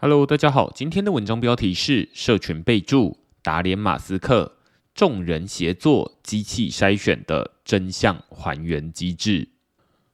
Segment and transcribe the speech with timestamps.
[0.00, 4.58] Hello，大家好，今天的文章标题是“社群备注打脸马斯克，
[4.94, 9.48] 众人协作机器筛选的真相还原机制”。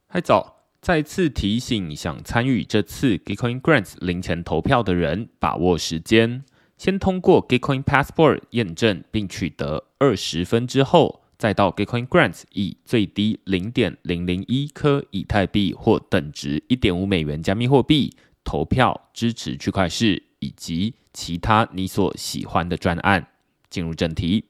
[0.09, 6.43] 嗨早，再次提醒想参与这次 Gitcoin Grants 零钱投票的人，把握时间，
[6.79, 18.17] 先通过 Gitcoin Passport 验证并取得二十分之后，再到 Gitcoin Grants 以最低零点零零一颗以太币或等值一点五美元加密货币。
[18.45, 23.27] 投票支持区块市以及其他你所喜欢的专案。
[23.67, 24.45] 进入正题，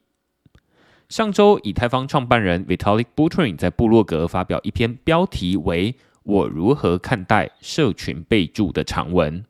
[1.10, 9.44] 上周以太坊创办人 Vitalik Buterin 在部落格发表一篇标题为“我如何看待社群备注”的长文，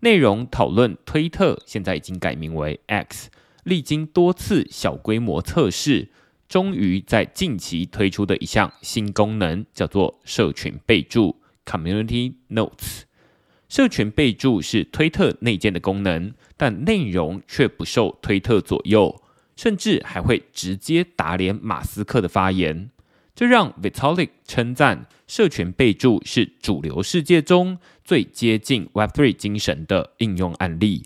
[0.00, 3.30] 内容讨论推特现在已经改名为 X，
[3.62, 6.08] 历经多次小规模测试，
[6.48, 13.02] 终于在近期推出的一项新功能，叫做社群备注 （Community Notes）。
[13.70, 19.22] 社群备注是推特内建的功能，但内容却不受推特左右，
[19.54, 22.90] 甚至还会直接打脸马斯克的发言。
[23.32, 31.04] 这让 Vitalik 称赞社群备注是主流世界中最接近 Web3 精神的应用案例。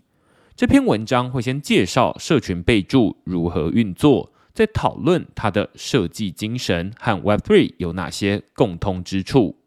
[0.57, 9.59] 这篇文章会先介绍社群备注如何运作，再讨论它的设计精神和 Web3 有哪些共通之处。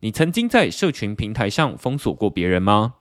[0.00, 2.94] 你曾经在社群平台上封锁过别人吗？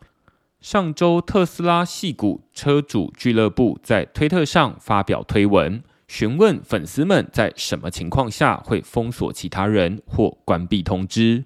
[0.59, 11.45] 上周，特斯拉系股车主俱乐部在推特上发表推文，询问粉丝们在什么情况下会封锁其他人或关闭通知。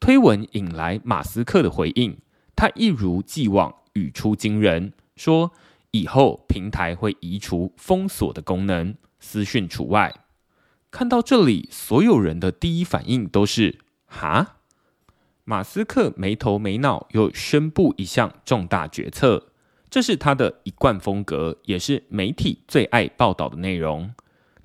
[0.00, 2.16] 推文引来马斯克的回应，
[2.56, 5.52] 他一如既往语出惊人，说
[5.90, 10.14] 以后平台会移除封锁的功能，私讯除外。
[10.90, 14.54] 看到这里，所有人的第一反应都是：哈？
[15.48, 19.46] 马斯克没头没脑又宣布一项重大决策，
[19.88, 24.12] 这是他的一贯风格，也是媒体最爱报道的内容。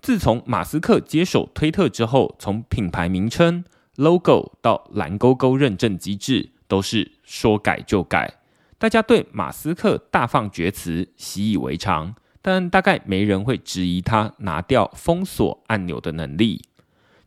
[0.02, 3.64] 自从马斯克接手推特之后，从品牌名称、
[3.96, 8.42] logo 到蓝勾勾认证机制，都是说改就改。
[8.78, 16.66] 大家对马斯克大放厥词习以为常，但大概没人会质疑他拿掉封锁按钮的能力。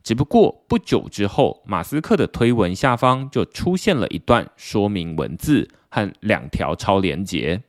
[0.06, 7.60] 只不过不久之后，马斯克的推文下方就出现了一段说明文字和两条超连结，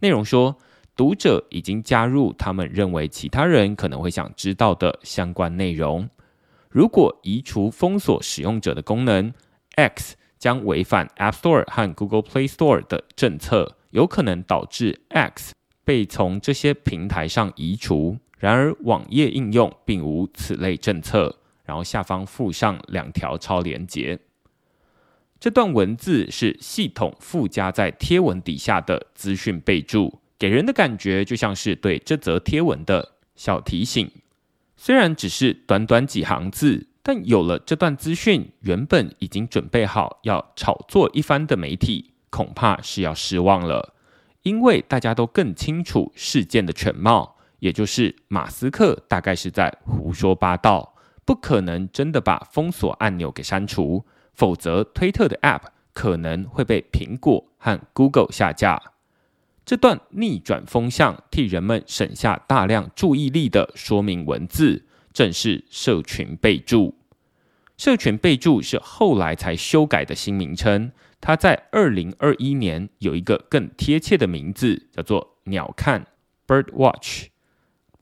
[0.00, 0.56] 内容说
[0.96, 6.08] 读者已经加入他们认为其他人可能会想知道的相关内容。
[6.70, 9.30] 如果移除封锁使用者的功能
[9.74, 15.52] ，X 将违反 App Store 和 Google Play Store 的政策，有可能导致 X
[15.84, 18.16] 被从这些平台上移除。
[18.38, 21.36] 然而，网页应用并无此类政策。
[21.64, 24.18] 然后下方附上两条超连接。
[25.40, 34.08] 这段文字是系统附加在贴文底下的资讯备注，给人的感觉就像是对这则贴文的小提醒。
[34.76, 43.94] 虽然只是短短几行字，但有了这段资讯，原本已经准备好要炒作一番的媒体，恐怕是要失望了。
[44.42, 50.91] 因为大家都更清楚事件的全貌，也就是马斯克大概是在胡说八道。
[51.24, 55.62] 不可能真的把封锁按钮给删除，否则推特的 App
[55.92, 58.80] 可能会被苹果和 Google 下架。
[59.64, 66.96] 这段逆转风向，替人们省下大量注意力的说明文字，正是社群备注。
[67.76, 70.90] 社群备注是后来才修改的新名称，
[71.20, 76.06] 它在二零二一年有一个更贴切的名字，叫做“鸟看
[76.46, 77.28] ”（Bird Watch）。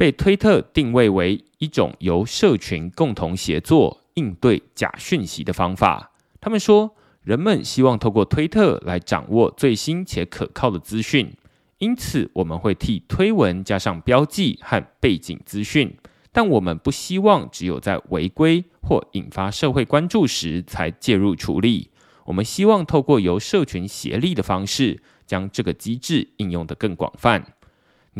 [0.01, 6.13] 被推特定位为一种由社群共同协作应对假讯息的方法。
[6.41, 11.31] 他们说，人们希望透过推特来掌握最新且可靠的资讯，
[11.77, 15.95] 因此我们会替推文加上标记和背景资讯。
[16.33, 21.91] 但我们不希望只有在违规或引发社会关注时才介入处理。
[22.25, 27.45] 我们希望透过由社群协力的方式，将这个机制应用得更广泛。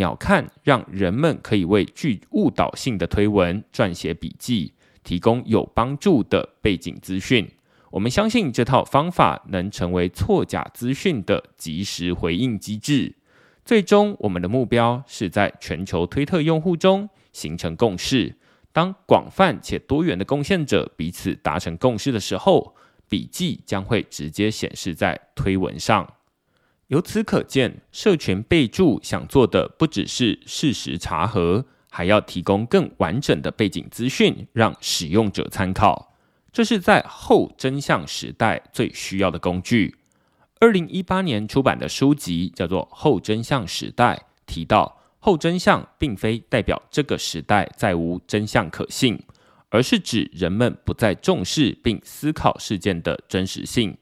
[0.01, 4.73] 鸟看让人们可以为具误导性的推文撰写笔记，
[5.05, 7.47] 提供有帮助的背景资讯。
[7.91, 13.15] 我们相信这套方法能成为错假资讯的及时回应机制。
[13.63, 18.35] 最终，我们的目标是在全球推特用户中形成共识。
[18.73, 22.75] 当广泛且多元的贡献者彼此达成共识的时候，
[23.07, 26.09] 笔记将会直接显示在推文上。
[26.91, 36.17] 由此可见，社群备注想做的不只是事实查核，还要提供更完整的背景资讯，让使用者参考。
[36.53, 39.95] 这是在后真相时代最需要的工具。
[40.59, 49.17] 二零一八年出版的书籍叫做《后真相时代》，提到后真相并非代表这个时代再无真相可信，
[49.69, 53.97] 而是指人们不再重视并思考事件的真实性。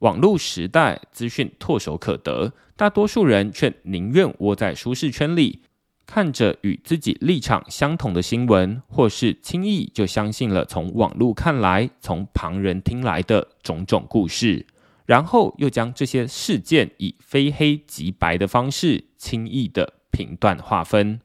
[0.00, 5.62] 网络时代资讯唾手可得，大多数人却宁愿窝在舒适圈里，
[6.04, 14.66] 看着与自己立场相同的新闻，或是轻易就相信了从网络看来、从旁人听来的种种故事。
[15.06, 21.20] 然后又将这些事件以非黑即白的方式轻易的评断划分。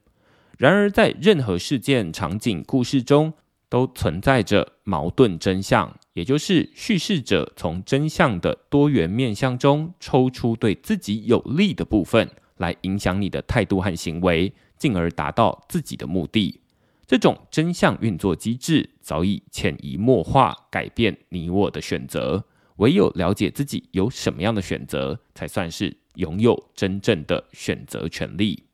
[0.56, 3.32] 然而，在任何事件、场景、故事中，
[3.68, 12.28] 都存在着矛盾真相，也就是叙事者从真相的多元面向中抽出对自己有利的部分，
[12.58, 16.60] 来影响你的态度和行为，进而达到自己的目的。
[17.06, 22.44] 这种真相运作机制早已潜移默化改变你我的选择。
[22.76, 28.64] 唯有了解自己有什么样的选择，才算是拥有真正的选择权利。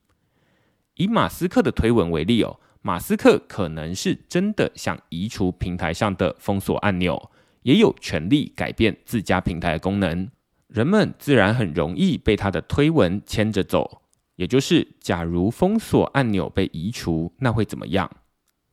[0.94, 7.30] 以马斯克的推文为例哦，马斯克可能是真的想移除平台上的封锁按钮，
[7.62, 10.30] 也有权利改变自家平台的功能。
[10.68, 14.02] 人们自然很容易被他的推文牵着走。
[14.36, 18.08] 也就是，假如封锁按钮被移除，那会怎么样？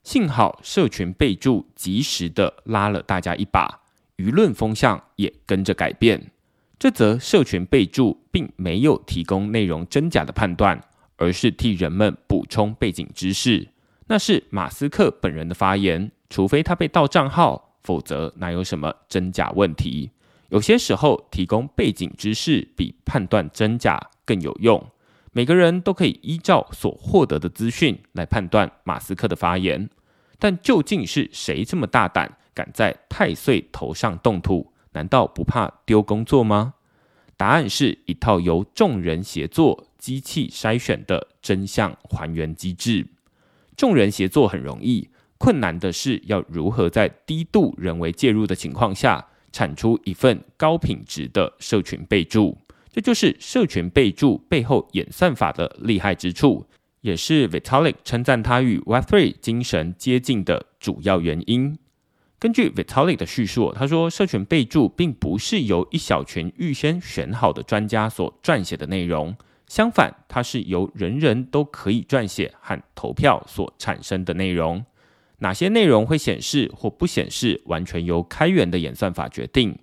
[0.03, 3.81] 幸好社群备注及时的拉了大家一把。
[4.17, 6.31] 舆论风向也跟着改变。
[6.77, 10.79] 这则社群备注并没有提供内容真假的判断，
[11.17, 13.69] 而是替人们补充背景知识。
[14.07, 20.11] 那是马斯克本人的发言，除非他被盗账号，否则哪有什么真假问题？
[20.49, 24.91] 有些时候，提供背景知识比判断真假更有用。
[25.31, 29.89] 每个人都可以依照所获得的资讯来判断马斯克的发言，
[30.37, 32.37] 但究竟是谁这么大胆？
[32.53, 36.75] 敢在太岁头上动土，难道不怕丢工作吗？
[37.35, 43.07] 答案是一套由众人协作、机器筛选的真相还原机制。
[43.75, 52.57] 众人协作很容易，困难的是要如何在低度人为介入的情况下，产出一份高品质的社群备注。
[52.92, 56.66] 这就是社群备注背后演算法的厉害之处，
[57.01, 61.77] 也是 Vitalik 称赞他与 Web3 精神接近的主要原因。
[62.39, 69.36] 根据 Vitalik 的叙述，他说，社群备注并不是由一小群预先选好的专家所撰写的内容，
[69.67, 74.85] 相反，它是由人人都可以撰写和投票所产生的内容。
[75.39, 79.77] 哪些内容会显示或不显示，完全由开源的演算法决定。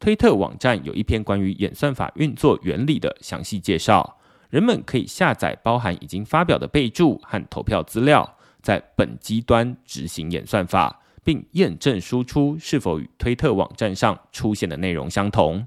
[0.00, 4.18] 推特网站有一篇关于演算法运作原理的详细介绍，
[4.50, 11.02] 人们可以下载包含已经发表的备注和投票资料，在本机端执行演算法。
[11.26, 15.66] 并验证输出是否与推特网站上出现的内容相同。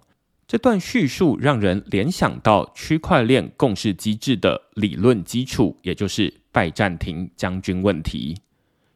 [0.49, 8.35] 这段叙述让人联想到区块链共识机制的理论基础，也就是拜占庭将军问题。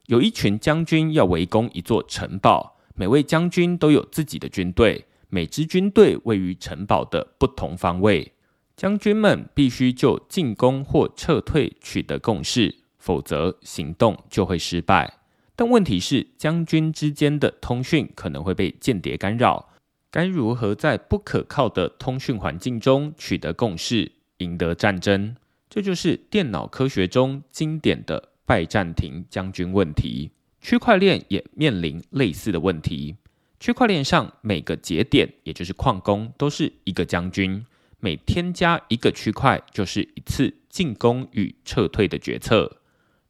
[0.07, 8.33] 有一群将军要围攻一座城堡，每位将军都有自己的军队，每支军队位于城堡的不同方位。
[8.75, 15.19] 将军们必须就进攻或撤退取得共识，否则行动就会失败。
[15.55, 19.69] 但问题是，将军之间的通讯可能会被间谍干扰。
[20.13, 25.35] 该如何在不可靠的通讯环境中取得共识，赢得战争？
[25.67, 30.29] 这就是电脑科学中经典的拜占庭将军问题。
[30.61, 33.15] 区块链也面临类似的问题。
[33.59, 37.65] 区块链上每个节点，也就是矿工，都是一个将军。
[37.99, 42.81] 每添加一个区块，就是一次进攻与撤退的决策。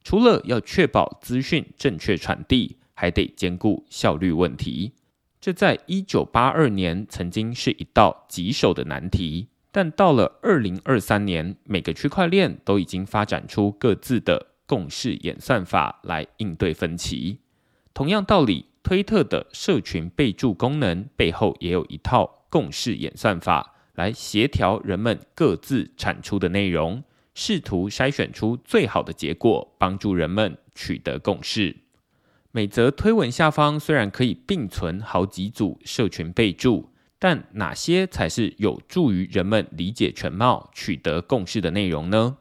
[0.02, 4.92] 除了要确保资讯正确传递，还得兼顾效率问题。
[5.44, 17.40] 这在一九八二年曾经是一道棘手的难题，但到了二零二三年，每个区块链都已经发展出各自的共识演算法来应对分歧。
[17.92, 27.04] 同样道理，推特的社群备注功能背后也有一套共识演算法来协调人们各自产出的内容。
[27.34, 31.76] 试图筛选出最好的结果，帮助人们取得共识。
[32.56, 42.36] 每则推文下方虽然可以并存好几组社群备注，但哪些才是有助于人们理解全貌、取得共识的内容呢？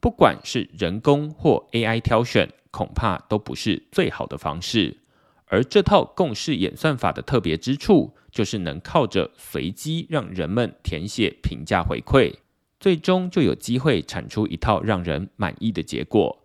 [0.00, 4.96] 不管是人工或 AI 挑选，恐怕都不是最好的方式。
[5.44, 12.36] 而这套共识演算法的特别之处，就是能靠着随机让人们填写评价回馈。
[12.80, 16.41] 最终就有机会产出一套让人满意的结果。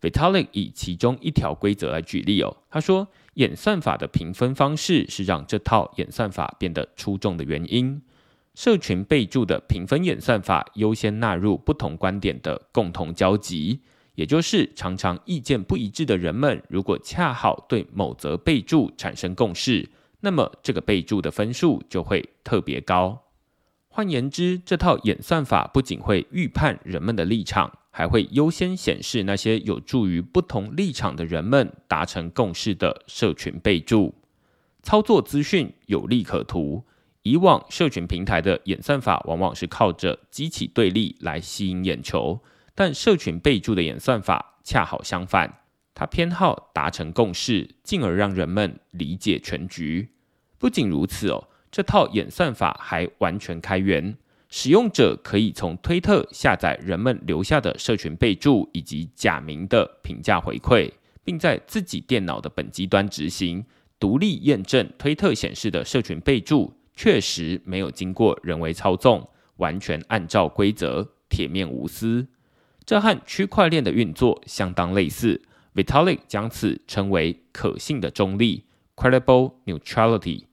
[0.00, 8.00] Vitalik 以其中一条规则来举例哦，他说，演算法的评分方式是让这套演算法变得出众的原因。
[8.54, 13.80] 社群备注的评分演算法优先纳入不同观点的共同交集，
[14.14, 19.88] 也就是常常意见不一致的人们，如果恰好对某则备注产生共识，
[20.20, 23.26] 那么这个备注的分数就会特别高。
[23.88, 34.14] 换言之，这套演算法不仅会预判人们的立场，还会优先显示那些有助于不同立场的人们达成共识的社群备注。
[34.82, 36.84] 操作资讯有利可图。
[37.24, 42.40] 以往社群平台的演算法往往是靠着激起对立来吸引眼球，
[42.74, 45.60] 但社群备注的演算法恰好相反，
[45.94, 50.08] 它偏好达成共识，进而让人们理解全局。
[50.56, 54.16] 不仅如此哦，这套演算法还完全开源，
[54.48, 60.90] 使用者可以从推特下载人们留下的社群备注以及假名的评价回馈，
[61.22, 63.64] 并在自己电脑的本机端执行，
[64.00, 66.74] 独立验证推特显示的社群备注。
[66.94, 69.28] 确实没有经过人为操纵，
[69.58, 72.26] 完全按照规则，铁面无私。
[72.84, 75.42] 这和区块链的运作相当类似。
[75.74, 78.64] Vitalik 将此称为可信的中立
[78.96, 80.46] （credible neutrality）。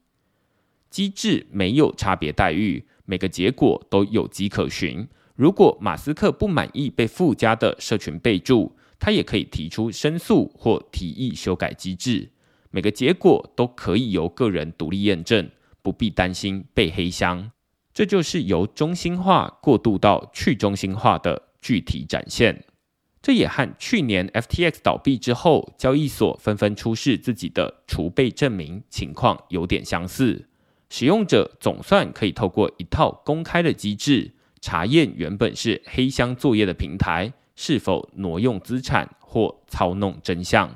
[0.92, 5.08] 机制没有差别待遇，每个结果都有迹可循。
[5.36, 12.32] 如果马斯克不满意被附加的社群备注，他也可以提出申诉或提议修改机制。
[12.72, 15.50] 每个结果都可以由个人独立验证。
[15.82, 17.52] 不必担心被黑箱，
[17.94, 22.66] 这就是由中心化过渡到去中心化的具体展现。
[23.22, 30.50] 这也和去年 FTX 倒闭之后，交易所纷纷出示自己的储备证明情况有点相似。
[30.98, 40.74] 使用者总算可以透过一套公开的机制，查验原本是黑箱作业的平台是否挪用资产或操弄真相。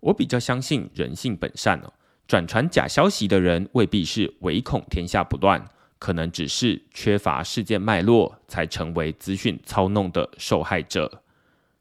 [0.00, 1.92] 我比较相信人性本善哦。
[2.26, 5.62] 转传假消息的人未必是唯恐天下不乱，
[5.98, 11.20] 可能只是缺乏事件脉络，才成为资讯操弄的受害者。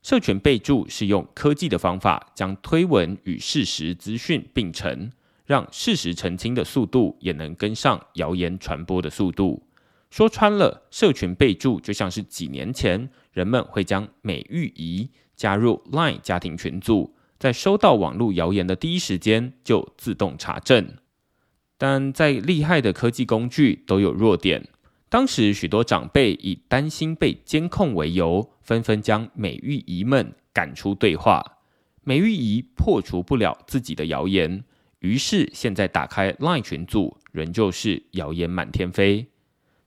[0.04, 5.10] 社群备注是用科技的方法，将推文与事实资讯并成，
[5.51, 9.62] 让事实澄清的速度也能跟上谣言传播的速度。
[10.10, 17.13] 说穿了，社群备注就像是几年前人们会将美玉仪加入 LINE 家庭群组。
[17.38, 20.96] 在收到网络谣言的第一时间就自动查证，
[21.77, 24.70] 但在厉害的科技工具都有弱点。
[25.10, 31.43] 当时许多长辈以担心被监控为由，纷纷将美玉姨们赶出对话。
[32.05, 34.63] 美玉姨破除不了自己的谣言，
[35.01, 39.27] 于是现在打开 LINE 群组，仍旧是谣言满天飞。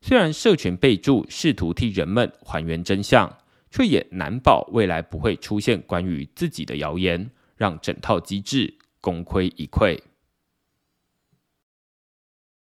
[0.01, 3.39] 虽然社群备注试图替人们还原真相，
[3.71, 7.29] 却也难保未来不会出现关于自己的谣言。
[7.57, 9.97] 让整套机制功亏一篑。